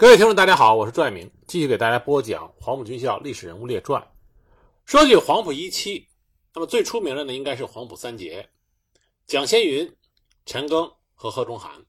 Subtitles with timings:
[0.00, 4.02] 各位听众，大家好，我是朱爱明，继续给大家播讲黄埔军校历史人物列传。
[4.86, 6.08] 说起黄埔一期，
[6.54, 8.48] 那么最出名的呢，应该是黄埔三杰：
[9.26, 9.94] 蒋先云、
[10.46, 11.84] 陈赓和贺中涵。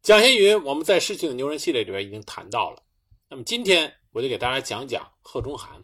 [0.00, 2.84] 蒋先云，我们在《逝去的牛人》系列里边已经谈到了。
[3.28, 5.82] 那么今天我就给大家讲讲贺中涵。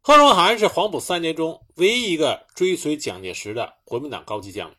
[0.00, 4.76] 贺中涵是黄埔三杰中唯一一个追随蒋介石的国民党高级将领。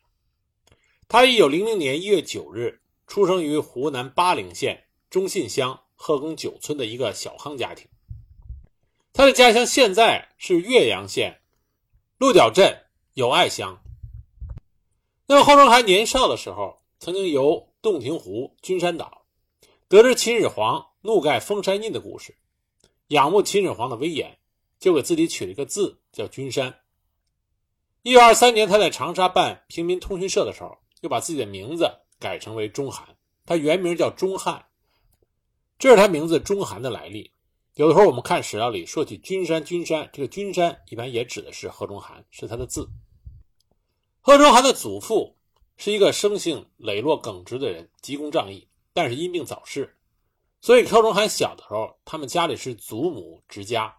[1.07, 4.83] 他一九零零年一月九日出生于湖南巴陵县。
[5.11, 7.85] 中信乡鹤岗九村的一个小康家庭，
[9.11, 11.41] 他的家乡现在是岳阳县
[12.17, 12.85] 鹿角镇
[13.16, 13.83] 友爱乡。
[15.27, 19.25] 那么，贺中还年少的时候，曾经游洞庭湖、君山岛，
[19.89, 22.38] 得知秦始皇怒盖封山印的故事，
[23.09, 24.39] 仰慕秦始皇的威严，
[24.80, 26.80] 就给自己取了一个字叫君山。
[28.03, 34.67] 一九二三年，他在长沙办平民通讯社的时候，又把自己的名字改成为钟涵，他原名叫钟汉。
[35.81, 37.31] 这是他名字钟涵的来历。
[37.73, 42.88] 有的时候我们看史料里说起君山，君山这个君山一般也指的是贺中涵，是他的字。
[44.20, 45.36] 贺中涵的祖父
[45.78, 49.97] 是一个生性磊落耿直的人，急功仗义，但是因病早逝，
[50.61, 53.92] 所以贺中涵小的时候，他们家里是祖母之家。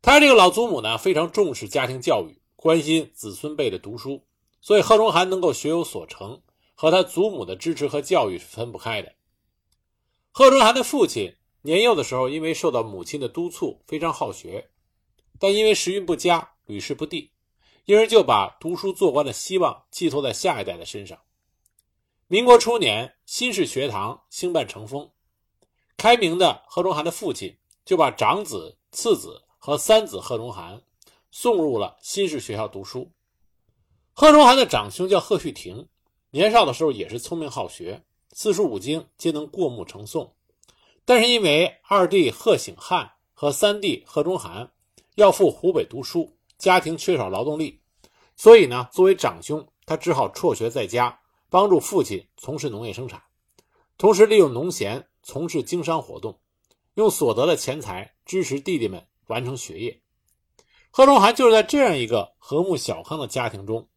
[0.00, 4.24] 他这个老祖母呢，非常重视家庭教育，关心子孙辈的读书，
[4.60, 6.40] 所以贺中涵能够学有所成，
[6.76, 9.12] 和他祖母的支持和教育是分不开的。
[10.34, 14.70] 贺中涵的父亲年幼的时候，因为受到母亲的督促，非常好学，
[15.38, 17.30] 但因为时运不佳，屡试不第，
[17.84, 21.20] 因而就把读书做官的希望寄托在下一代的身上。
[22.28, 25.10] 民国初年，新式学堂兴办成风，
[25.98, 30.80] 开明的贺中涵的父亲就把长子、次子和三子贺中涵
[31.30, 33.12] 送入了新式学校读书。
[34.14, 35.86] 贺中涵的长兄叫贺旭亭，
[36.30, 38.02] 年少的时候也是聪明好学。
[38.34, 40.30] 四书五经皆能过目成诵，
[41.04, 44.72] 但是因为二弟贺醒汉和三弟贺中涵
[45.16, 47.82] 要赴湖北读书，家庭缺少劳动力，
[48.34, 51.20] 所以呢，作为长兄，他只好辍学在家，
[51.50, 53.22] 帮助父亲从事农业生产，
[53.98, 56.40] 同时利用农闲从事经商活动，
[56.94, 60.00] 用所得的钱财支持弟弟们完成学业。
[60.90, 63.90] 贺中涵就是在这样一个和睦小康的家庭中，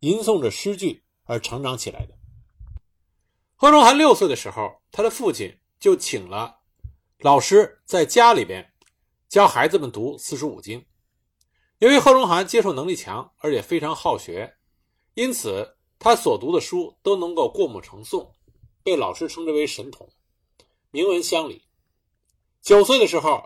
[0.00, 2.15] 吟诵着诗句而成长起来的。
[3.58, 6.60] 贺中涵六岁的时候，他的父亲就请了
[7.20, 8.70] 老师在家里边
[9.30, 10.84] 教孩子们读四书五经。
[11.78, 14.54] 由于贺中涵接受能力强，而且非常好学，
[15.14, 18.30] 因此他所读的书都能够过目成诵，
[18.82, 20.06] 被老师称之为神童，
[20.90, 21.64] 名闻乡里。
[22.60, 23.42] 九岁的时候，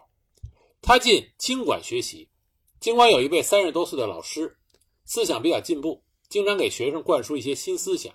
[0.83, 2.29] 他进经管学习，
[2.81, 4.59] 经管有一位三十多岁的老师，
[5.05, 8.13] 思想比较进步，经常给学生灌输一些新思想。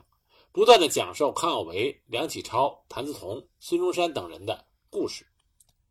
[0.56, 5.28] 不断的讲授康有为、梁启超、谭嗣同、孙中山等人的故事，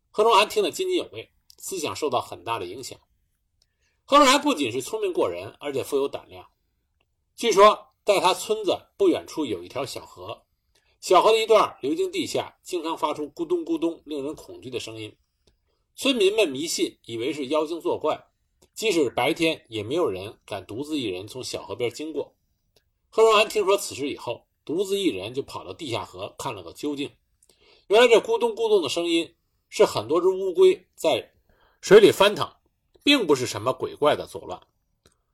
[0.09, 2.99] 贺中涵听得津津有味，思想受到很大的影响。
[4.05, 6.47] 贺中涵不仅是聪明过人，而且富有胆量。
[7.35, 10.47] 据说，在他村子不远处有一条小河，
[10.99, 15.15] 小河的一段流经地下，经常发出咕咚咕咚令人恐惧的声音。
[15.95, 18.19] 村民们迷信，以为是妖精作怪，
[18.73, 22.33] 即使白天也没有人敢独自一人从小河边经过。
[23.09, 27.11] 贺中涵听说此事以后，独自一人就跑到地下河看了个究竟。
[27.87, 29.35] 原来这咕咚咕咚的声音
[29.69, 31.31] 是很多只乌龟在
[31.79, 32.51] 水里翻腾，
[33.03, 34.59] 并不是什么鬼怪的作乱。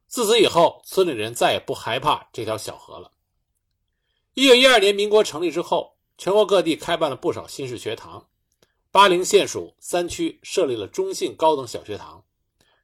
[0.07, 3.13] 自此以后，村里人再也不害怕这条小河了。
[4.33, 8.27] 一九一二年，民国成立之后，全国各地开办了不少新式学堂。
[8.91, 12.25] 巴陵县属三区设立了中信高等小学堂，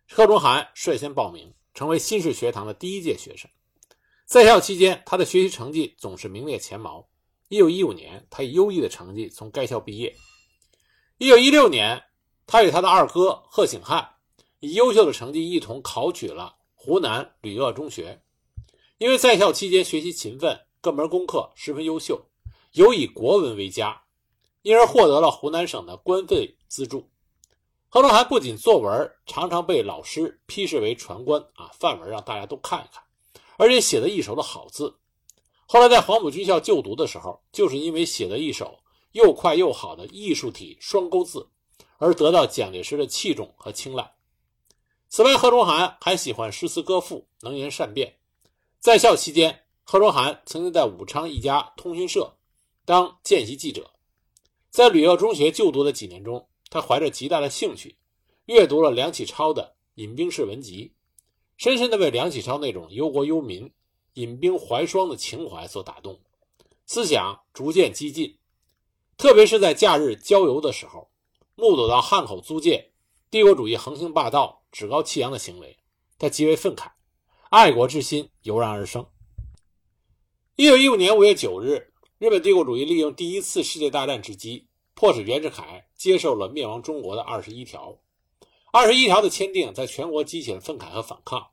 [0.08, 3.52] 贺中涵率先报名，成为新式学堂的第一届学生。
[4.28, 7.08] 在校期间，他的学习成绩总是名列前茅。
[7.48, 10.14] 1915年，他以优异的成绩从该校毕业。
[11.20, 12.04] 1916年，
[12.46, 14.16] 他与他的二哥贺醒汉
[14.60, 18.22] 以优秀的成绩一同考取了湖南旅鄂中学。
[18.98, 22.28] 因为在校期间学习勤奋，各门功课十分优秀，
[22.74, 24.04] 尤以国文为佳，
[24.62, 27.10] 因而获得了湖南省的官费资助。
[27.88, 33.02] 贺龙涵不仅作文常常被老师批示为传官啊，范文让大家都看一看。
[33.58, 34.96] 而且写得一手的好字，
[35.66, 38.80] 后来在黄埔军校就读的时候，就是因为写得一手
[39.12, 41.50] 又快又好的艺术体双钩字，
[41.98, 44.14] 而得到蒋介石的器重和青睐。
[45.10, 48.18] 此外，贺中涵还喜欢诗词歌赋，能言善辩。
[48.80, 52.38] 在校期间，贺中涵曾经在武昌一家通讯社
[52.86, 53.92] 当见习记者。
[54.70, 57.98] 在旅鄂中学就读的几年中，他怀着极大的兴趣，
[58.46, 60.92] 阅读了梁启超的《饮冰室文集》。
[61.58, 63.74] 深深地被梁启超那种忧国忧民、
[64.14, 66.20] 引兵怀霜的情怀所打动，
[66.86, 68.38] 思想逐渐激进。
[69.18, 71.10] 特别是在假日郊游的时候，
[71.56, 72.92] 目睹到汉口租界
[73.32, 75.76] 帝国主义横行霸道、趾高气扬的行为，
[76.20, 76.92] 他极为愤慨，
[77.50, 79.08] 爱国之心油然而生。
[80.56, 87.98] 一九一五年五月九日，日本帝国主义利用第一次世界大战之机，迫使袁世凯接受了灭亡中国的二十一条。
[88.72, 91.48] 二十一条的签订，在全国激起了愤慨和反抗。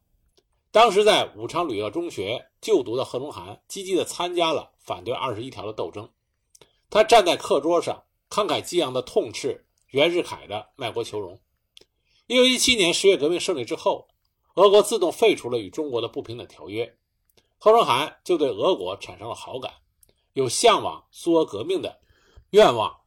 [0.70, 6.10] 当时在武昌旅鄂中学就读的贺龙涵，积极地参加了反对二十一条的斗争。
[6.90, 11.40] 他站在课桌上，慷慨激昂地痛斥袁世凯的卖国求荣。
[12.26, 14.08] 一九一七年十月革命胜利之后，
[14.56, 16.96] 俄国自动废除了与中国的不平等条约。
[17.58, 19.72] 贺龙涵就对俄国产生了好感，
[20.32, 22.00] 有向往苏俄革命的
[22.50, 23.00] 愿望。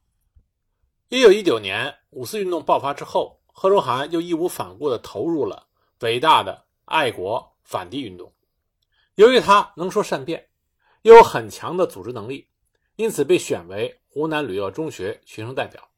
[1.10, 5.66] 一九一九年五四运动爆发之后，贺中涵又义无反顾地投入了
[6.02, 8.32] 伟大的爱国反帝运动。
[9.16, 10.48] 由于他能说善辩，
[11.02, 12.46] 又有很强的组织能力，
[12.94, 15.88] 因此被选为湖南旅鄂中学学生代表。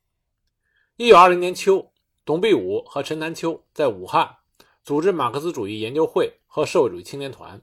[0.97, 1.93] 一九二零年秋，
[2.25, 4.39] 董必武和陈南秋在武汉
[4.83, 7.61] 组织马克思主义研究会和社会主义青年团。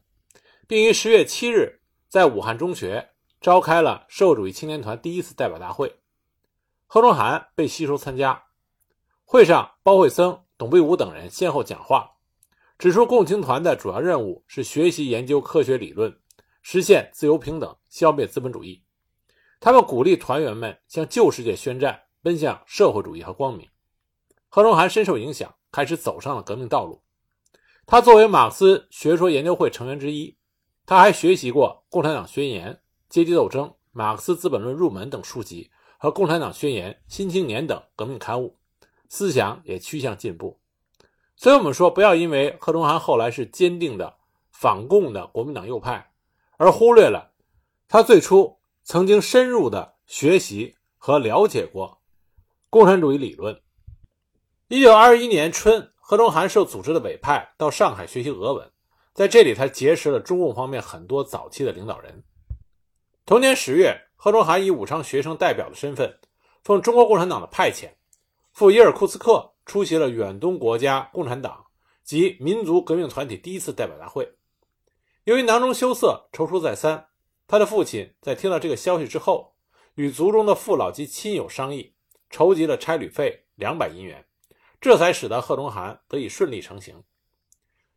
[0.68, 3.10] 并于十月七日在武汉中学
[3.42, 6.00] 召开了社会主义青年团第一次代表大会，
[6.86, 8.44] 贺中涵被吸收参加。
[9.30, 12.12] 会上，包惠僧、董必武等人先后讲话，
[12.78, 16.18] 指出共青团的主要任务是学习研究科学理论，
[16.62, 18.86] 实现自由平等，消灭资本主义。
[19.60, 23.68] 他们鼓励团员们向旧世界宣战，奔向社会主义和光明。
[24.48, 27.04] 贺龙涵深受影响，开始走上了革命道路。
[27.86, 30.38] 他作为马克思学说研究会成员之一。
[30.86, 32.72] 他还学习过《共产党宣言》
[33.10, 38.58] 《阶级斗争》《马克思资本论入门》等书籍和《共产党宣言》《新青年》等革命刊物，
[39.09, 40.59] 思想也趋向进步。
[41.36, 44.15] 所以，我们说，不要因为贺中涵后来是坚定的
[44.51, 46.12] 反共的国民党右派，
[46.57, 47.31] 而忽略了
[47.88, 52.01] 他最初曾经深入的学习和了解过
[52.69, 53.62] 共产主义理论。
[54.68, 58.71] 一九二一年春，贺中涵受组织的委派到上海学习俄文。
[59.13, 62.24] 在这里，他结识了中共方面很多早期的领导人。
[63.25, 66.18] 同年十月，贺龙涵以武昌学生代表的身份，
[66.63, 67.89] 奉中国共产党的派遣，
[68.57, 71.68] 赴伊尔库茨克出席了远东国家共产党
[72.04, 74.33] 及民族革命团体第一次代表大会。
[75.25, 77.06] 由于囊中羞涩、踌躇再三，
[77.45, 79.54] 他的父亲在听到这个消息之后，
[79.94, 81.94] 与族中的父老及亲友商议，
[82.31, 84.25] 筹集了差旅费两百银元，
[84.81, 87.04] 这才使得贺龙涵得以顺利成行。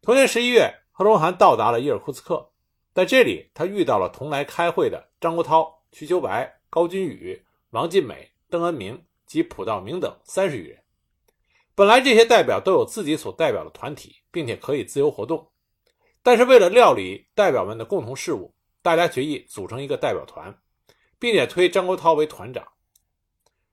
[0.03, 0.75] 同年十一月。
[0.91, 2.51] 贺龙涵到达了伊尔库茨克，
[2.93, 10.83] 在这里，他遇到了同来开会的张国焘、瞿秋白、高君宇、王尽美、邓恩铭及蒲道明等三十余人。
[11.77, 15.53] 本来这些代表都有自己所代表的团体，并且可以自由活动，
[16.21, 20.53] 但是为了料理代表们的共同事务，大家决议组成一个代表团，
[21.21, 22.67] 并且推张国焘为团长。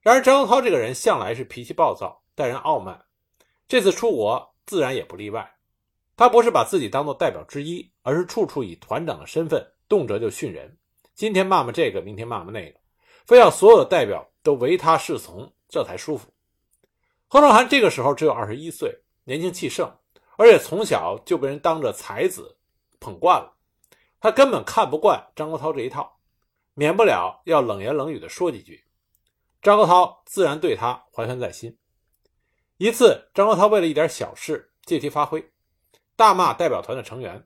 [0.02, 3.04] 然而，张国焘这个人向来是脾气暴躁、待人傲慢，
[3.68, 5.56] 这次出国自然也不例外。
[6.16, 10.78] 他不是把自己当做代表之一，而是处处以团长的身份，动辄就训人。
[11.16, 12.80] 今天骂骂这个，明天骂骂那个，
[13.26, 16.30] 非要所有的代表都唯他是从，这才舒服。
[17.28, 19.94] 贺龙涵这个时候只有二十一岁，年轻气盛，
[20.38, 22.56] 而且从小就被人当着才子
[22.98, 23.58] 捧惯了，
[24.22, 26.18] 他根本看不惯张国焘这一套，
[26.76, 28.86] 免不了要冷言冷语的说几句。
[29.62, 31.78] 张国焘自然对他怀恨在心。
[32.78, 35.46] 一次，张国焘为了一点小事借题发挥。
[36.16, 37.46] 大骂代表团的成员，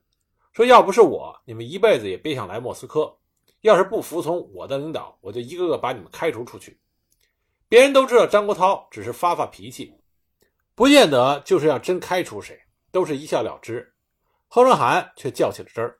[0.52, 3.18] 说：“要不是我，你们一辈子也别想来莫斯科。
[3.62, 6.78] 要是不服从我的领导，我就一个个把你们开除出去。”
[7.72, 9.94] 别人都知道张国焘只是发发脾气，
[10.74, 12.60] 不见得就是要真开除谁，
[12.90, 13.94] 都是一笑了之。
[14.46, 15.98] 贺龙涵却较起了真儿，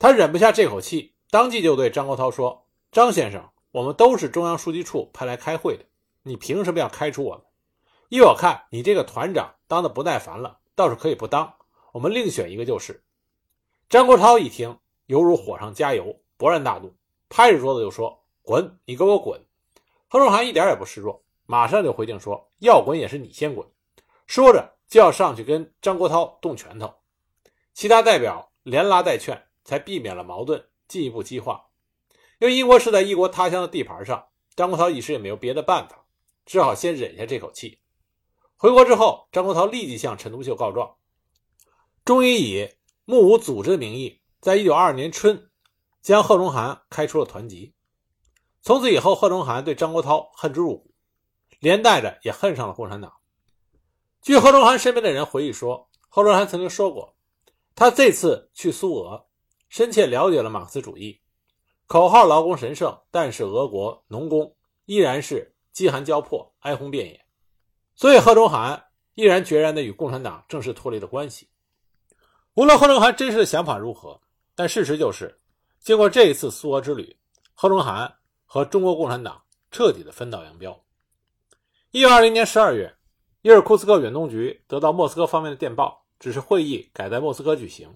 [0.00, 5.84] 他忍不下这口气，当即就对张国焘说：“张先生，我们都是中央书记处派来开会的，
[6.24, 7.44] 你凭什么要开除我们？
[8.08, 11.54] 依我看，你这个团长当的不耐烦了，倒是可以不当。”
[11.94, 13.04] 我们另选一个就是。
[13.88, 16.92] 张国焘一听，犹如火上加油，勃然大怒，
[17.28, 18.80] 拍着桌子就说：“滚！
[18.86, 19.40] 你给我滚！”
[20.08, 23.66] 贺龙涵一点也不示弱，马上就回敬说：“要滚也是你先滚。”
[24.26, 26.94] 说着就要上去跟张国焘动拳头。
[27.74, 31.66] 其他代表连拉带劝，才避免了矛盾进一步激化。
[32.38, 36.06] 因为英国是在异国他乡的地盘上，张国焘一时也没有别的办法，
[36.44, 37.80] 只好先忍下这口气。
[38.56, 40.96] 回国之后，张国焘立即向陈独秀告状。
[42.04, 42.68] 终于以
[43.04, 45.50] 目无组织的名义，在一九二二年春，
[46.00, 47.74] 将贺龙涵开除了团籍。
[48.66, 50.90] 从此以后，贺龙涵对张国焘恨之入骨，
[51.60, 53.12] 连带着也恨上了共产党。
[54.20, 57.14] 据贺龙涵身边的人回忆说，贺龙涵曾经说过，
[57.76, 59.24] 他这次去苏俄，
[59.68, 61.20] 深切了解了马克思主义，
[61.86, 64.52] 口号劳工神圣，但是俄国农工
[64.86, 67.24] 依然是饥寒交迫、哀鸿遍野，
[67.94, 71.48] 所以贺中涵毅然决然地与共产党正式脱离了关系。
[72.54, 74.20] 无论贺中涵真实的想法如何，
[74.56, 75.40] 但事实就是，
[75.78, 77.16] 经过这一次苏俄之旅，
[77.54, 78.12] 贺中涵
[78.46, 80.82] 和中国共产党彻底的分道扬镳。
[81.90, 82.94] 一九二零年十二月，
[83.42, 87.94] 伊尔库茨克远东局得到莫斯科方面的电报，指示会议改在莫斯科举行。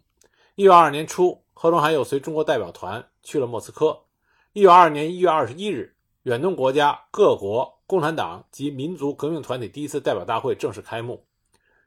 [0.56, 4.04] 一九二二年初，贺中涵又随中国代表团去了莫斯科。
[4.52, 11.24] 一九二二年一月二十一日，远东国家各国共产党及民族革命团体第一次代表大会正式开幕，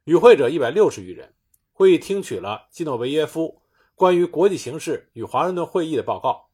[0.05, 1.33] 与会者一百六十余人。
[1.71, 3.61] 会议听取了基诺维耶夫
[3.95, 6.49] 关于国际形势与华盛顿会议的报告、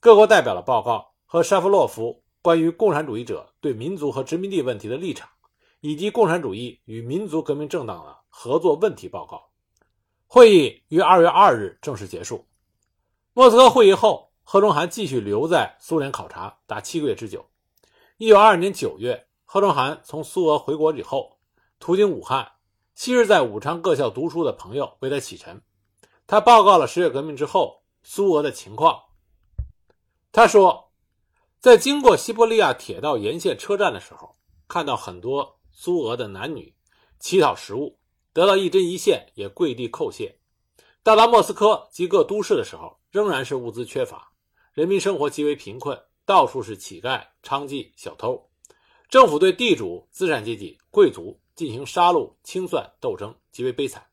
[0.00, 5.28] 各国代表的报告和沙夫洛夫关于共产主义者对民族和殖民地问题的立场，
[5.80, 9.50] 以及共产主义与民族革命政党的合作问题报告。
[10.28, 12.46] 会议于二月二日正式结束。
[13.32, 17.44] 莫斯科会议后，贺中涵继续留在苏联考察达七个月之久。
[18.18, 21.36] 一九二二年九月，贺中涵从苏俄回国以后，
[21.80, 22.48] 途经武汉。
[22.94, 25.60] 昔日在武昌各校读书的朋友为他启程，
[26.28, 29.02] 他报告了十月革命之后苏俄的情况。
[30.30, 30.92] 他说，
[31.64, 34.36] 在经过西伯利亚铁道沿线车站的时候，
[34.68, 36.74] 看到很多苏俄的男女
[37.18, 37.98] 乞讨食物，
[38.34, 40.38] 得到一针一线也跪地叩谢。
[41.02, 44.30] 到达莫斯科及各都市的时候，仍然是物资缺乏，
[44.74, 48.46] 人民生活极为贫困，到处是乞丐、娼妓、小偷。
[49.08, 51.40] 政府对地主、资产阶级、贵族。
[51.54, 54.04] 进行杀戮、清算斗争，极为悲惨。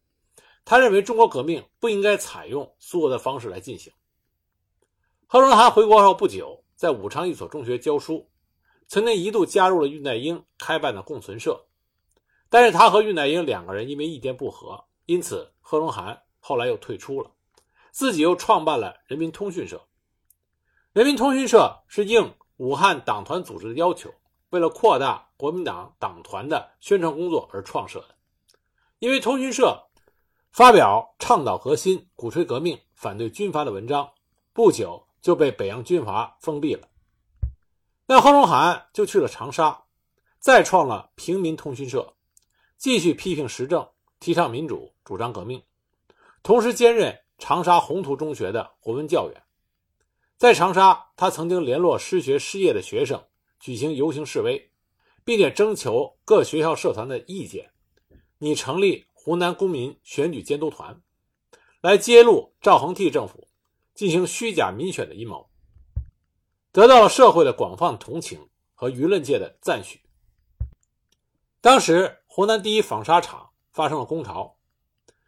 [0.64, 3.92] 他认为中国革命不应该采用苏俄的方式来进行。
[5.26, 8.28] 贺中涵回国后不久，在武昌一所中学教书，
[8.88, 11.68] 曾经一度加入了恽代英开办的共存社，
[12.50, 17.30] 但是他和恽代英两个人因为意见不合，因此贺龙涵后来又退出了，
[17.92, 19.80] 自己又创办了人民通讯社。
[20.92, 24.12] 人民通讯社是应武汉党团组织的要求。
[24.50, 28.16] 为了扩大国民党党团的宣传工作而创设的，
[28.98, 29.84] 因为通讯社
[30.52, 34.14] 发表倡导革新、鼓吹革命、反对军阀的文章，
[34.52, 36.88] 不久就被北洋军阀封闭了。
[38.08, 39.84] 那贺龙涵就去了长沙，
[40.40, 42.14] 再创了平民通讯社，
[42.78, 43.88] 继续批评时政，
[44.20, 45.64] 提倡民主，主张革命，
[46.44, 49.42] 同时兼任长沙宏图中学的国文教员。
[50.38, 53.24] 在长沙，他曾经联络失学失业的学生。
[53.60, 54.72] 举行游行示威，
[55.24, 57.70] 并且征求各学校社团的意见，
[58.40, 61.00] 拟成立湖南公民选举监督团，
[61.80, 63.48] 来揭露赵恒惕政府
[64.02, 65.52] 进行虚假民选的阴谋，
[66.72, 70.02] 得到了社会的广泛同情和舆论界的赞许。
[71.62, 74.58] 当时，湖南第一纺纱厂发生了工潮，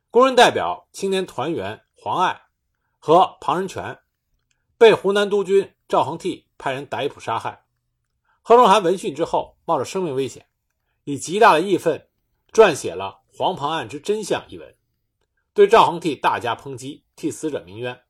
[0.09, 2.41] 工人代表、青年团员黄爱
[2.97, 3.99] 和庞仁泉
[4.79, 7.65] 被湖南督军赵恒惕派人逮捕杀害。
[8.41, 10.47] 贺龙涵闻讯之后，冒着生命危险，
[11.03, 12.07] 以极大的义愤，
[12.51, 14.75] 撰写了《黄庞案之真相》一文，
[15.53, 18.01] 对赵恒惕大加抨击，替死者鸣冤。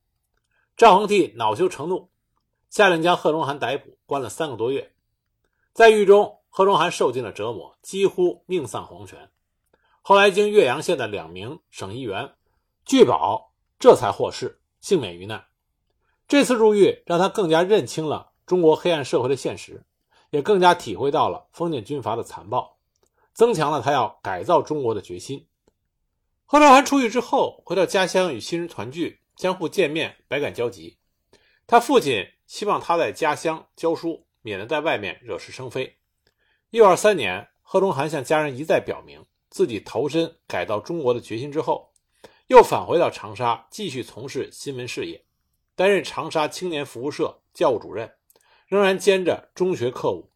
[0.76, 2.10] 赵恒惕恼羞成怒，
[2.70, 4.94] 下令将贺龙涵逮捕，关了三个多月。
[5.74, 9.30] 在狱中，贺龙涵受尽了折磨，几乎命丧黄泉。
[10.02, 12.34] 后来经岳阳县的两名省议员
[12.86, 15.46] 聚保，这才获释，幸免于难。
[16.28, 19.86] 这次入狱，让他更加认清了中国黑暗社会的现实。
[20.30, 22.80] 也更加体会到了封建军阀的残暴，
[23.34, 25.46] 增强了他要改造中国的决心。
[26.48, 30.98] 贺龙涵出狱之后，回到家乡与亲人团聚，相互见面，百感交集。
[31.66, 35.98] 他父亲希望他在家乡教书，免得在外面惹是生非。
[36.70, 41.94] 一九二三年，贺中涵向家人一再表明自己投身改造中国的决心之后，
[42.48, 45.26] 又返回到长沙，继续从事新闻事业，
[45.76, 48.14] 担任长沙青年服务社教务主任。
[48.66, 50.32] 仍然兼着中学课务，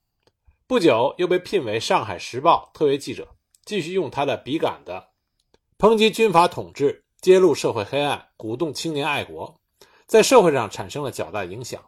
[0.67, 3.35] 不久又被聘为《上海时报》特约记者，
[3.65, 5.03] 继续用他的笔杆子
[5.79, 9.59] 抨击军阀统治，揭露社会黑暗，鼓动青年爱国，
[10.05, 11.83] 在社会上产生了较大影响。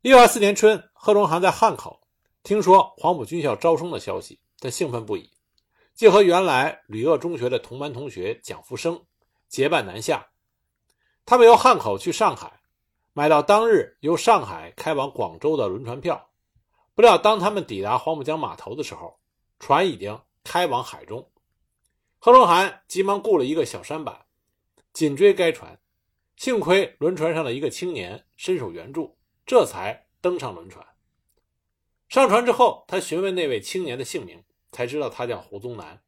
[0.00, 2.00] 一九二四年春，贺龙涵在汉口
[2.42, 5.30] 听说黄埔军校招生的消息，他兴奋不已，
[5.94, 9.00] 就和原来旅鄂中学的同班同学蒋福生
[9.48, 10.26] 结伴南下，
[11.26, 12.60] 他们由汉口去上海。
[13.14, 16.30] 买到当日由上海开往广州的轮船票，
[16.94, 19.18] 不料当他们抵达黄浦江码头的时候，
[19.58, 21.30] 船已经开往海中。
[22.24, 24.26] 贺中涵急忙雇了一个小舢板，
[24.92, 25.80] 紧追该船。
[26.36, 30.86] 幸亏轮船上的一个青年伸手援助，这才登上轮船。
[32.08, 36.00] 上船之后，他询问那位青年的姓名，才知道他叫胡宗南，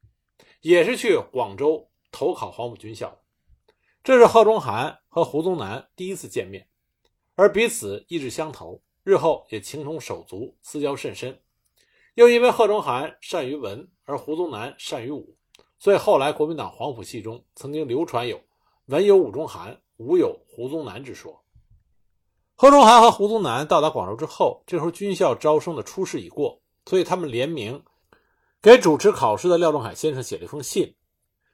[0.60, 3.20] 也是去广州投考黄埔军校。
[4.04, 6.68] 这是贺中涵和胡宗南第一次见面。
[7.34, 11.42] 而彼此意志相投，日后也情同手足，私交甚深。
[12.14, 15.36] 又因为贺中涵善于文，而胡宗南善于武，
[15.84, 18.40] 所以后来国民党黄埔系中曾经流传有
[18.88, 21.44] “文有武中韩，武有胡宗南”之说。
[22.54, 27.84] 何中涵和胡宗南到达广州之后，这时候军校招生的初试已过，所以他们联名
[28.62, 30.94] 给主持考试的廖仲恺先生写了一封信，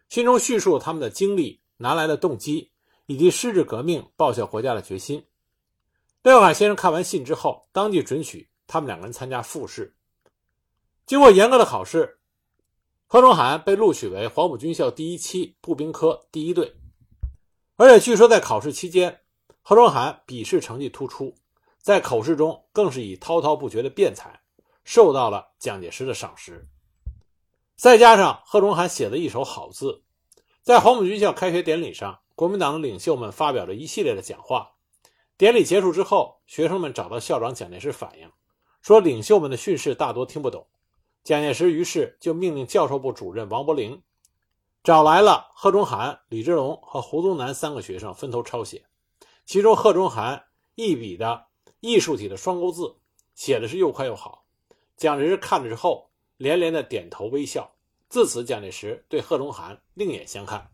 [0.08, 2.70] 信中叙述他们的经历、拿来的动机
[3.06, 5.26] 以及矢志革命、报效国家的决心。
[6.22, 9.96] 廖仲恺先生看完信之后，当即准许他们两个人参加复试。
[11.04, 12.20] 经过严格的考试，
[13.12, 16.76] 贺中涵被录取为黄埔军校第一期步兵科第一队，
[17.75, 19.23] 而且据说在考试期间。
[19.62, 21.35] 贺中涵笔试成绩突出，
[21.81, 24.43] 在口试中更是以滔滔不绝的辩才，
[24.85, 26.69] 受到了蒋介石的赏识。
[27.75, 30.05] 再加上贺中涵写的一手好字，
[30.62, 34.75] 在黄埔军校开学典礼上，国民党领袖们发表了一系列的讲话。
[35.37, 38.31] 典礼结束之后，学生们找到校长蒋介石反映，
[38.81, 40.69] 说领袖们的训示大多听不懂。
[41.23, 44.03] 蒋介石于是就命令教授部主任王伯龄
[44.83, 48.85] 找来了贺中涵、李之龙和胡宗南三个学生，分头抄写。
[49.45, 51.47] 其中，贺中涵一笔的
[51.81, 52.97] 艺术体的双钩字
[53.35, 54.45] 写的是又快又好。
[54.97, 57.71] 蒋介石看了之后，连连的点头微笑。
[58.09, 60.71] 自此，蒋介石对贺中涵另眼相看。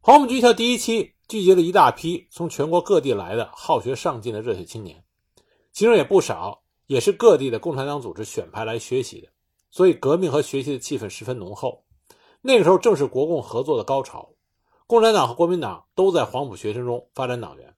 [0.00, 5.04] 黄埔军校第一期聚集了一大批从全国各地来的好学上进的热血青年，
[5.72, 9.28] 其中也不少也是各地的共产党组织选派来学习的，
[9.72, 11.82] 所以革命和学习的气氛十分浓厚。
[12.42, 14.28] 那个时候正是国共合作的高潮。
[14.86, 17.74] 共产党和国民党都在黄埔学生中发展党员，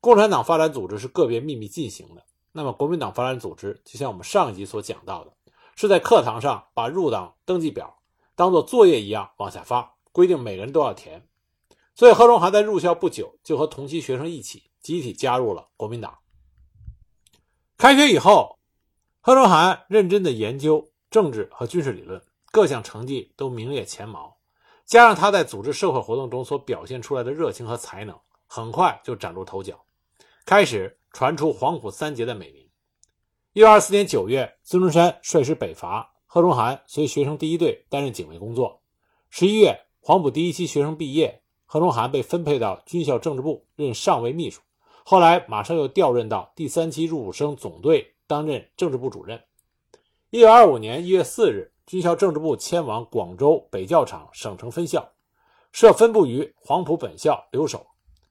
[0.00, 2.24] 共产党发展组织是个别秘密进行的。
[2.52, 5.32] 那么国民党发展组织，就像我们上一集所讲到的，
[5.74, 7.98] 是在课堂上把入党登记表
[8.36, 11.26] 当做作业一样往下发，规定每个人都要填。
[11.96, 16.18] 所以贺荣涵在入校不久，就和同期学生一起集体加入了国民党。
[17.76, 18.60] 开学以后，
[19.20, 24.36] 贺荣涵认真的研究政治和军事理论，各项成绩都名列前茅。
[24.84, 29.84] 加上他在组织社会活动中所表现出来的热情和才能，很快就崭露头角，
[30.44, 32.68] 开始传出“黄埔三杰”的美名。
[33.52, 38.82] 一九二四年九月，孙中山率师北伐，贺中涵随学生第一队担任警卫工作。
[39.30, 44.60] 十一月，黄埔第一期学生毕业，贺中涵被分配到军校政治部任上尉秘书，
[45.04, 49.40] 后来马上又调任到第三期入伍生总队担任政治部主任。
[50.34, 51.70] 一九二五年一月四日。
[51.86, 55.12] 军校政治部迁往广州北教场省城分校，
[55.70, 57.86] 设分部于黄埔本校留守，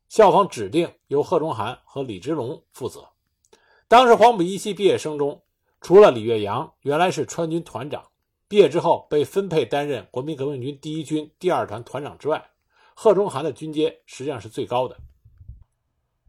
[0.10, 3.08] 校方指定由贺中涵和李之龙负责。
[3.88, 5.44] 当时黄埔一期毕业生中，
[5.80, 8.04] 除了李岳阳原来是川军团长，
[8.50, 12.50] 毕业之后被分配担任国民革命军第一军第二团团长之外，
[12.94, 14.98] 贺中涵的军阶实际上是最高的。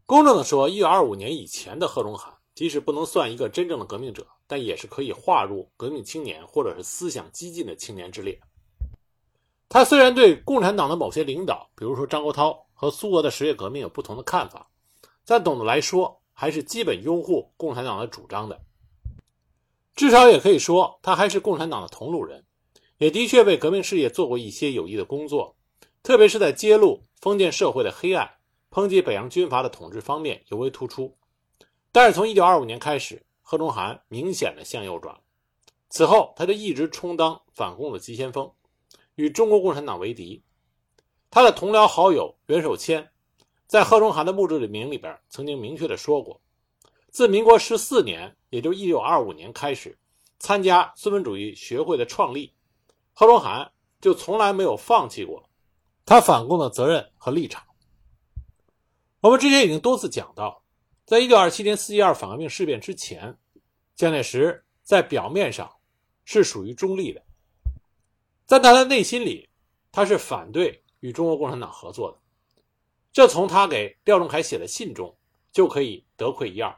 [0.05, 4.25] 公正的说，一九二五年以前的贺中涵，即使不能算一个真正的革命者。
[4.47, 8.39] 但也是可以划入革命青年或者是思想激进的青年之列。
[9.67, 14.69] 他虽然对共产党的某些领导，比如说张国焘和苏俄的十月革命有不同的看法，
[15.25, 18.61] 但总的来说还是基本拥护共产党的主张的。
[19.95, 22.45] 至少也可以说，他还是共产党的同路人，
[22.97, 25.55] 也的确为革命事业做过一些有益的工作，
[26.03, 28.29] 特别是在揭露封建社会的黑暗、
[28.69, 31.17] 抨击北洋军阀的统治方面尤为突出。
[31.91, 35.21] 但是从1925年开始，贺中涵明显的向右转，
[35.87, 38.51] 此后他就一直充当反共的急先锋，
[39.13, 40.43] 与中国共产党为敌。
[41.29, 43.11] 他的同僚好友袁守谦，
[43.67, 46.41] 在贺中涵的墓志铭里边曾经明确的说过，
[47.11, 49.95] 自民国十四年，也就一九二五年开始
[50.39, 52.51] 参加孙文主义学会的创立，
[53.13, 55.47] 贺中涵就从来没有放弃过
[56.03, 57.63] 他反共的责任和立场。
[59.21, 60.63] 我们之前已经多次讲到。
[61.05, 63.37] 在一九二七年四一二反革命事变之前，
[63.95, 65.71] 蒋介石在表面上
[66.23, 67.21] 是属于中立的，
[68.47, 69.47] 在他的内心里，
[69.91, 72.17] 他是反对与中国共产党合作的。
[73.13, 75.15] 这从他给廖仲恺写的信中
[75.51, 76.75] 就可以得窥一二。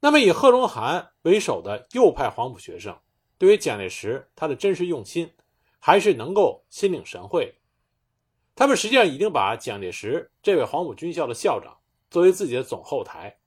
[0.00, 2.98] 那么，以贺龙涵为首的右派黄埔学生，
[3.36, 5.30] 对于蒋介石他的真实用心，
[5.78, 7.54] 还是能够心领神会。
[8.54, 11.76] 他们实际上已经把蒋介石这位黄埔军校的校长。
[12.14, 13.38] 作为自己的总后台，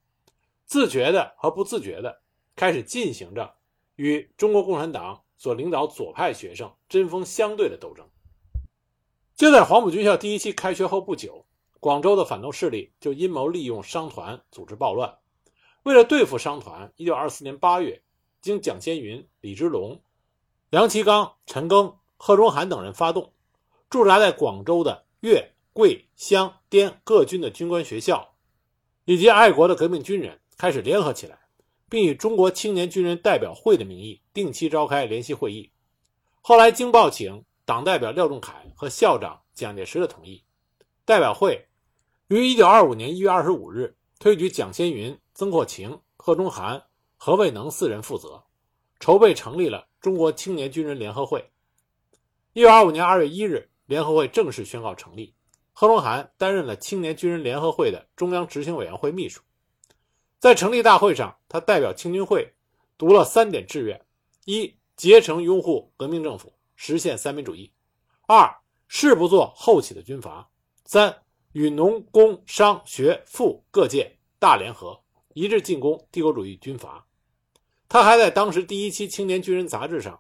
[0.65, 2.19] 自觉的和不自觉的
[2.53, 3.55] 开始进行着
[3.95, 8.05] 与中国共产党所领导左派学生针锋相对的斗争。
[9.37, 11.45] 就在黄埔军校第一期开学后不久，
[11.79, 15.17] 广州的反动势力就阴谋利用商团组织暴乱。
[15.83, 18.01] 为了对付商团，1924年8月，
[18.41, 20.01] 经蒋先云、李之龙、
[20.69, 23.31] 梁其刚、陈赓、贺中涵等人发动，
[23.89, 28.33] 驻扎在广州的粤、桂、湘、滇各军的军官学校。
[29.07, 31.39] 以及爱国的革命军人开始联合起来，
[31.87, 35.71] 并以中国青年军人代表会的名义定期召开联席会议。
[36.41, 40.43] 后来经报请党代表廖仲恺和校长蒋介石的同意，
[41.05, 41.65] 代表会
[42.27, 46.83] 于1925年1月25日推举蒋先云、曾国情、贺中涵、
[47.15, 48.43] 何卫能四人负责，
[48.99, 51.49] 筹备成立了中国青年军人联合会。
[52.55, 55.33] 1925年2月1日，联合会正式宣告成立。
[55.79, 59.43] 贺龙涵担任了青年军人联合会的中央执行委员会秘书。
[60.39, 62.51] 在成立大会上，他代表青军会
[62.97, 64.03] 读了三点志愿：
[64.45, 67.71] 一、竭诚拥护革命政府，实现三民主义；
[68.25, 68.51] 二、
[68.87, 70.49] 誓不做后起的军阀；
[70.83, 71.15] 三、
[71.51, 74.99] 与农工商学富各界大联合，
[75.35, 77.05] 一致进攻帝国主义军阀。
[77.87, 80.19] 他还在当时第一期《青年军人》杂志上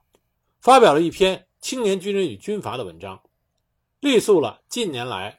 [0.61, 3.19] 发表了一篇《青年军人与军阀》的文章，
[3.99, 5.36] 力诉了近年来。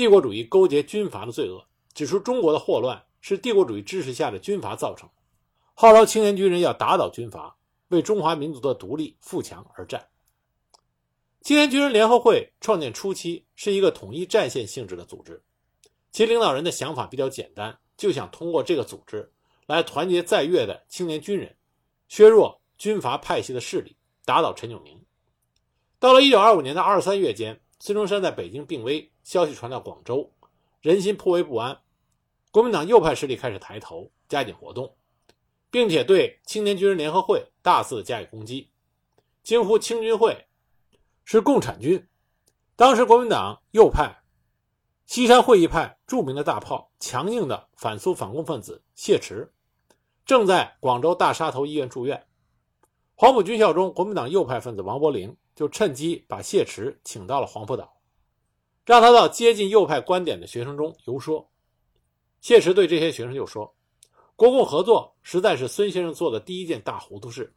[0.00, 5.06] 帝国主义勾结军阀的罪恶，指出中国的祸乱是帝国主义支持下的军阀造成，
[5.74, 7.54] 号召青年军人要打倒军阀，
[7.88, 10.08] 为中华民族的独立富强而战。
[11.42, 15.42] 青年军人联合会创建初期是一个统一战线性质的组织，
[16.10, 19.30] 其领导人的想法比较简单，就想通过这个组织
[19.66, 21.54] 来团结在粤的青年军人，
[22.08, 24.98] 削弱军阀派系的势力，打倒陈炯明。
[25.98, 27.60] 到了1925年的二三月间。
[27.82, 30.30] 孙中山在北京病危，消息传到广州，
[30.80, 31.80] 人心颇为不安。
[32.50, 34.96] 国民党右派势力开始抬头，加紧活动，
[35.70, 38.70] 并且对青年军人联合会大肆加以攻击，
[39.42, 40.46] 惊呼青军会
[41.24, 42.08] 是共产军。
[42.76, 44.22] 当时国民党右派
[45.06, 49.52] 西山会议派著名的大炮、强硬的反苏反共分子谢池，
[50.24, 52.26] 正在广州大沙头医院住院。
[53.14, 55.36] 黄埔军校中，国民党右派分子王伯龄。
[55.56, 57.99] 就趁机把谢池请到了黄埔岛，
[58.84, 61.50] 让他到接近右派观点的学生中游说。
[62.40, 63.74] 谢池对这些学生就说
[64.34, 67.54] ：“国共合作实在是孙先生做的第一件大糊涂事。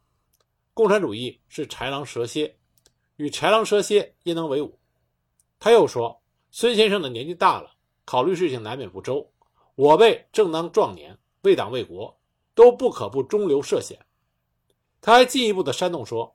[0.74, 2.56] 共产主义是豺狼蛇蝎，
[3.16, 4.78] 与豺狼蛇蝎焉能为伍？”
[5.58, 6.20] 他又说
[6.52, 7.70] ：“孙先生的年纪大了，
[8.04, 9.26] 考虑事情难免不周。
[9.74, 12.16] 我辈正当壮年，为党为国，
[12.54, 13.98] 都不可不中流涉险。”
[15.00, 16.34] 他还进一步的煽动说。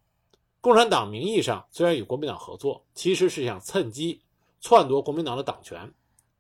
[0.61, 4.21] 共产党名义上虽然与国民党合作，其实是想趁机
[4.59, 5.93] 篡夺国民党的党权。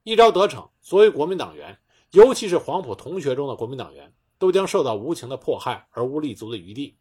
[0.03, 1.77] 一朝得逞，所有国民党员，
[2.11, 6.97] 尤其是黄埔同学中的国民党员，都将受到无情的迫害而无立足的余地。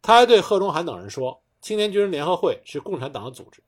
[0.00, 3.62] 他还对贺中涵等人说：“青年军人联合会是共产党的组织，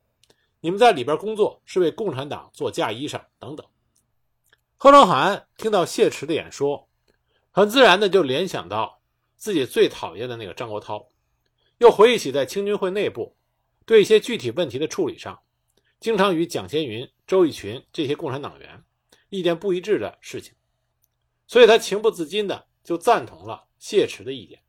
[0.61, 3.67] 你们在里边工作是为共产党做嫁衣裳等等。”
[4.79, 6.89] 贺中涵听到谢池的演说，
[7.51, 9.01] 很自然的就联想到
[9.37, 11.07] 自己最讨厌的那个张国焘。
[11.79, 13.37] 又回忆起在青军会内部
[13.85, 15.41] 对一些具体问题的处理上，
[16.01, 18.83] 经常与蒋先云、周逸群这些共产党员
[19.29, 20.55] 意见不一致的事情，
[21.47, 24.63] 所以他情不自禁的就赞同了谢池的意见。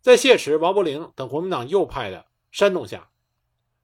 [0.00, 3.10] 在谢池、王伯龄等国民党右派的煽动下，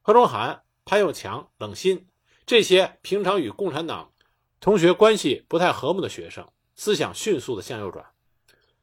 [0.03, 2.07] 何中涵、潘又强、冷心
[2.45, 4.13] 这些平常与共产党
[4.61, 8.05] 同学关系不太和睦的学生，思想迅速的向右转。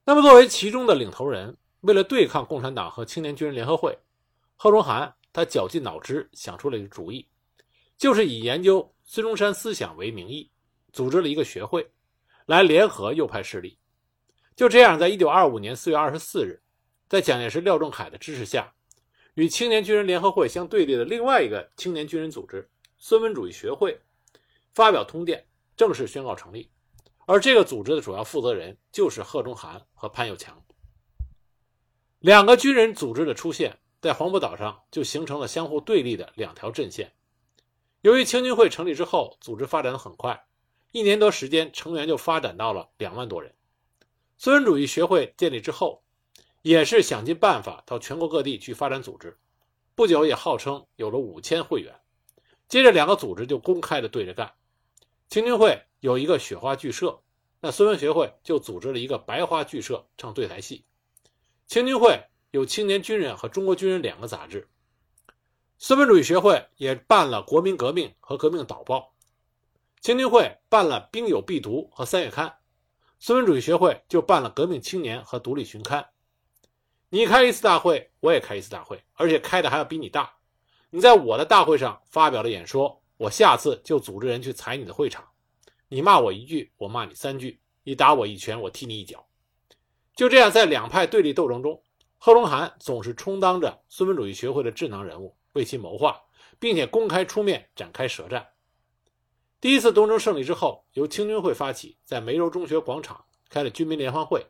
[0.03, 1.57] 那么，作为其中的领头人。
[1.81, 3.97] 为了对抗共产党和青年军人联合会，
[4.55, 7.27] 贺中涵他绞尽脑汁想出了一个主意，
[8.01, 10.49] 就是以研究孙中山思想为名义，
[10.91, 11.87] 组织了一个学会，
[12.47, 13.77] 来联合右派势力。
[14.55, 16.59] 就这样，在一九二五年四月二十四日，
[17.07, 18.73] 在蒋介石、廖仲恺的支持下，
[19.35, 24.01] 与青年军人联合会相对立的另外一个青年军人组织——孙文主义学会，
[24.73, 25.45] 发表通电，
[25.77, 26.71] 正式宣告成立。
[27.27, 30.59] 而这个组织的主要负责人就是贺中涵和潘友强。
[32.17, 37.13] 两个军人组织的出现，在黄埔岛上就形成了相互对立的两条阵线。
[38.01, 40.45] 由于青军会成立之后，组织发展的很快，
[40.91, 43.53] 一年多时间，成员就发展到了两万多人。
[44.39, 46.01] 孙文主义学会建立之后，
[46.63, 49.37] 也是想尽办法到全国各地去发展组织，
[49.93, 51.93] 不久也号称有了五千会员。
[52.67, 54.51] 接着，两个组织就公开的对着干。
[55.29, 57.21] 青军会有一个雪花剧社，
[57.59, 60.83] 那孙文学会就组织了一个白花剧社，唱对台戏。
[61.67, 64.67] 青军会有《青年军人》和《中国军人》两个杂志，
[65.83, 68.99] 孙文主义学会也办了《国民革命》和《革命导报》，
[69.99, 72.47] 青年会办了《兵友必读》和《三月刊》，
[73.17, 76.03] 孙文主义学会就办了《革命青年》和《独立巡刊》。
[77.09, 80.31] 你开一次大会，我也开一次大会，而且开的还要比你大。
[80.91, 85.27] 你在我的大会上发表了演说，我下次就组织人去踩你的会场。
[85.87, 89.25] 你骂我一句，我骂你三句；你打我一拳，我踢你一脚。
[90.15, 91.81] 就这样，在两派对立斗争中，
[92.19, 96.21] 贺龙涵总是充当着孙文主义学会的智囊人物，为其谋划，
[96.59, 98.47] 并且公开出面展开舌战。
[99.59, 104.45] 第一次东征胜利之后，由青军会发起，在梅州中学广场开了军民联欢会，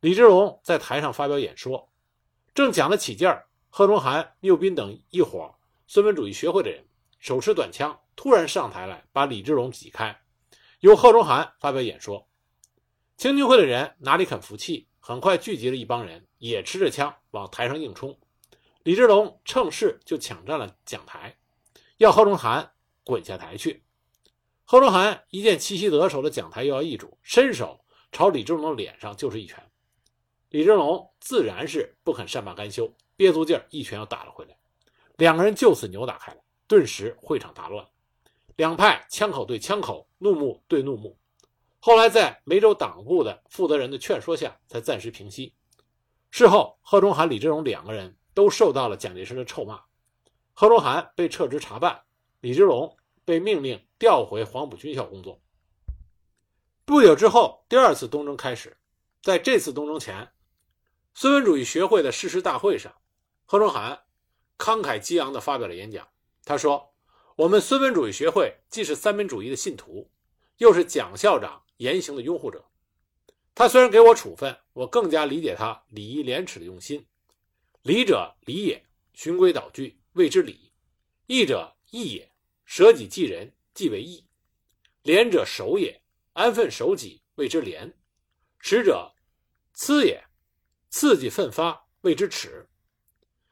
[0.00, 1.90] 李之龙在台上发表演说，
[2.54, 5.54] 正讲得起劲儿，贺中涵、缪斌等一伙
[5.86, 6.86] 孙文主义学会的人
[7.18, 10.20] 手持短枪，突然上台来把李之龙挤开，
[10.80, 12.28] 由贺中涵发表演说。
[13.16, 18.18] 青军会的人哪里肯服气，很快聚集了一帮人，也持着枪往台上硬冲。
[18.84, 21.38] 李志龙趁势就抢占了讲台，
[21.96, 23.82] 要贺中涵滚下台去。
[24.66, 29.58] 贺中涵一见奇袭得手的讲台又要易主，伸手朝李志龙的脸上就是一拳。
[30.50, 34.54] 李志龙自然是不肯善罢甘休，憋足劲儿一拳又打了回来。
[35.16, 37.88] 两个人就此扭打开了，顿时会场大乱，
[38.56, 41.18] 两派枪口对枪口，怒目对怒目。
[41.80, 45.54] 后来在梅州党部的负责人的劝说下，才暂时平息。
[46.30, 49.80] 事后，贺中涵、李志龙两个人都受到了蒋介石的臭骂。
[50.52, 52.02] 贺中涵被撤职查办，
[52.40, 55.40] 李之龙被命令调回黄埔军校工作。
[56.84, 58.76] 不久之后，第二次东征开始。
[59.22, 60.32] 在这次东征前，
[61.14, 62.92] 孙文主义学会的誓师大会上，
[63.46, 64.02] 贺中涵
[64.58, 66.06] 慷慨激昂地发表了演讲。
[66.44, 66.92] 他说
[67.36, 70.10] ：“我们孙文主义学会既是三民主义的信徒，
[70.58, 72.64] 又是蒋校长。”言行的拥护者，
[73.52, 77.04] 他虽然给我处分，我更加理解他礼义廉耻的用心。
[77.84, 80.72] 礼者礼也，循规蹈矩谓之礼；
[81.26, 82.32] 义者义也，
[82.64, 84.24] 舍己济人即为义；
[85.02, 86.00] 廉者守也，
[86.32, 87.90] 安分守己谓之廉；
[88.58, 89.12] 耻者
[89.74, 90.24] 疵也，
[90.88, 92.66] 刺激奋发谓之耻。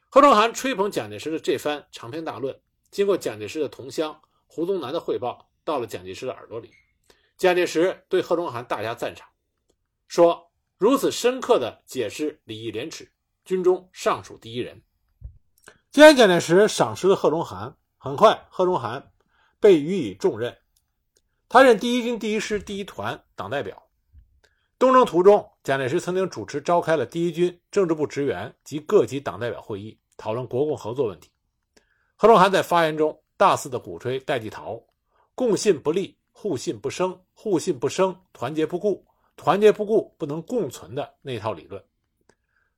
[0.09, 2.59] 贺中涵吹捧蒋介石的这番长篇大论，
[2.91, 6.71] 经过蒋介石的同乡胡宗南的汇报，到了蒋介石的耳朵里。
[7.37, 9.29] 蒋介石对贺中涵大加赞赏，
[10.09, 13.13] 说：“如此深刻的解释礼义廉耻，
[13.45, 14.83] 军中尚属第一人。”
[15.91, 19.13] 既然蒋介石赏识了贺龙涵，很快贺龙涵
[19.61, 20.57] 被予以重任，
[21.49, 23.83] 他任第一军第一师第一团党代表。
[24.79, 31.31] 东征途中，蒋介石曾经主持召开了第一军政治部职员及各级党代表会议，讨论国共合作问题。
[32.17, 34.83] 贺龙涵在发言中大肆的鼓吹戴季陶
[35.35, 36.19] “共信不立”。
[36.35, 41.81] 互信不生，互信不生，团结不顾，团结不顾不能共存的那套理论，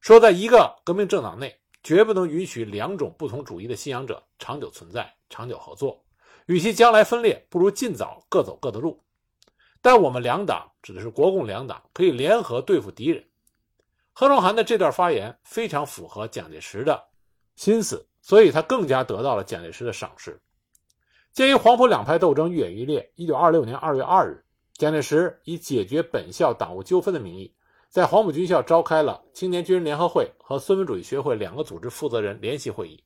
[0.04, 6.04] 说在一个革命政党内，绝不能允许两种不同主义的信仰者长久存在、长久合作。
[6.44, 9.02] 与其将来分裂，不如尽早各走各的路。
[9.80, 13.24] 但我们两党指的是国共两党，可以联合对付敌人。
[14.12, 17.02] 贺龙涵的这段发言非常符合蒋介石的
[17.56, 20.38] 心思，所以他更加得到了蒋介石的赏识。
[21.32, 27.54] 鉴于黄埔两派斗争愈演愈烈，一九二六年二月二日，蒋介石以解决本校党务纠纷的名义，
[27.94, 33.00] 在黄埔军校召开了青年军人联合会和孙文主义学会两个组织负责人联席会议。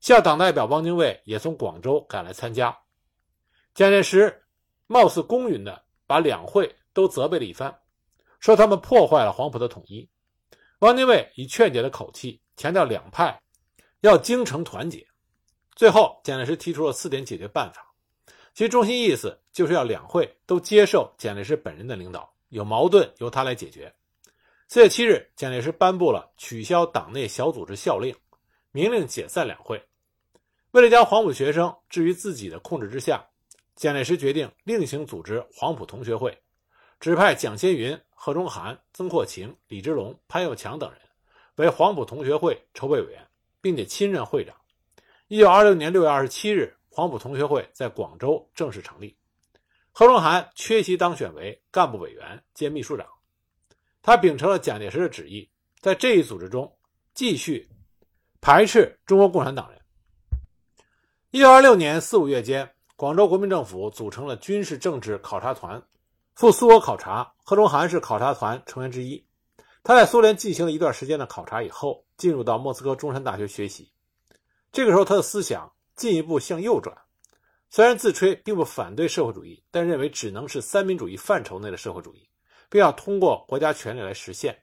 [0.00, 2.76] 校党代表汪精卫也从广州赶来参加。
[3.72, 4.42] 蒋介石
[4.88, 7.72] 貌似公允地把两会都责备了一番，
[8.40, 10.10] 说他们破坏了黄埔的统一。
[10.80, 13.40] 汪精卫以劝解的口气强调，两派
[14.00, 15.06] 要精诚团结。
[15.76, 17.86] 最后，蒋介石提出了四点解决办法，
[18.54, 23.94] 其中心意思就是要两会都接受蒋介石本人的领导，有矛盾由他来解决。
[24.72, 28.14] 四月七日，蒋介石颁布了取消党内小组织校令，
[28.70, 29.84] 明令解散两会。
[30.70, 33.20] 为了将黄埔学生置于自己的控制之下，
[33.74, 36.40] 蒋介石决定另行组织黄埔同学会，
[37.00, 41.00] 指派蒋先云、贺中涵、曾扩情、李之龙、潘又强等人
[41.56, 43.26] 为黄埔同学会筹备委员，
[43.60, 44.54] 并且亲任会长。
[45.26, 49.16] 一九二六年六月二十七日，黄埔同学会在广州正式成立。
[49.90, 53.04] 贺中涵缺席当选为干部委员兼秘书长。
[54.02, 55.48] 他秉承了蒋介石的旨意，
[55.80, 56.76] 在这一组织中
[57.14, 57.68] 继续
[58.40, 59.80] 排斥中国共产党人。
[61.30, 65.82] 一九二六年四五月间，广州国民政府组成了军事政治考察团，
[66.34, 67.32] 赴苏俄考察。
[67.44, 69.24] 贺中涵是考察团成员之一。
[69.82, 73.90] 他在苏联进行了一段时间的考察以后，进入到莫斯科中山大学学习。
[74.72, 76.96] 这个时候，他的思想进一步向右转。
[77.70, 82.28] 虽然自吹并不反对社会主义，但认为只能是三民主义范畴内的社会主义，
[82.70, 84.62] 并要通过国家权力来实现。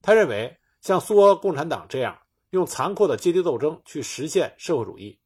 [0.00, 2.18] 他认为，像苏俄共产党这样
[2.50, 5.16] 用残酷的阶级斗争去实现社会主义，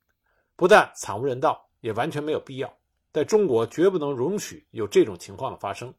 [0.54, 2.76] 不但惨无人道，也完全没有必要。
[3.12, 5.94] 在中国，绝不能容许有这种情况的发生。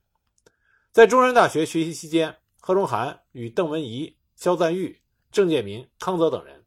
[0.91, 6.63] 在中山大学学习期间，贺中涵与邓文仪、肖赞玉、郑介民、康泽等人。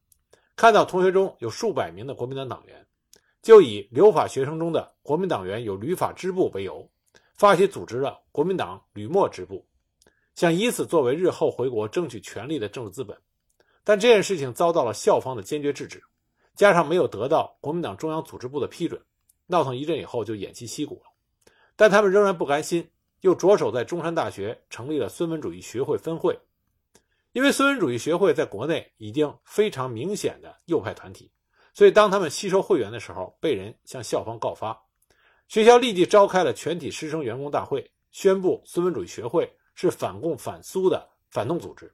[0.57, 2.87] 看到同学中有数百名的国民党党员，
[3.41, 6.91] 就以留法学生中的国民党员有旅法支部为由，
[7.41, 9.65] 发起组织了国民党旅莫支部，
[10.35, 13.17] 想以此作为日后回国争取权力的政治资本。
[13.83, 16.03] 但这件事情遭到了校方的坚决制止，
[16.55, 19.01] 加上没有得到国民党中央组织部的批准，
[19.47, 21.11] 闹腾一阵以后就偃旗息鼓了。
[21.77, 22.87] 但他们仍然不甘心，
[23.23, 26.39] 又着手在中山大学成立了孙文主义学会分会。
[27.33, 31.33] 因为孙文主义学会在国内已经非常明显的右派团体，
[31.73, 34.79] 所以当他们吸收会员的时候，被人向校方告发，
[35.51, 41.93] 学校立即召开了全体师生员工大会，宣布孙文主义学会是反共反苏的反动组织。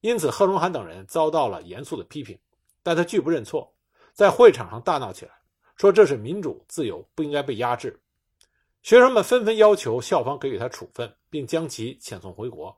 [0.00, 2.36] 因此，贺龙涵等人遭到了严肃的批评，
[2.82, 3.72] 但他拒不认错，
[4.14, 5.30] 在会场上大闹起来，
[5.76, 7.96] 说这是民主自由，不应该被压制。
[8.82, 12.76] 学生们纷纷要求校方给予他处分，并将其遣送回国，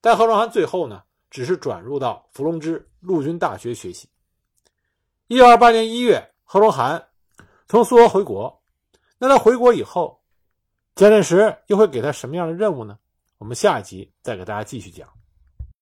[0.00, 1.02] 但贺龙涵最后呢？
[1.28, 4.08] 只是转入到伏龙芝陆军大学学习。
[5.26, 7.10] 一九二八年一月，贺龙涵
[7.68, 8.59] 从苏俄回国。
[9.22, 10.18] 那他回国以后，
[10.94, 12.98] 蒋介石又会给他什么样的任务呢？
[13.36, 15.06] 我们下一集再给大家继续讲。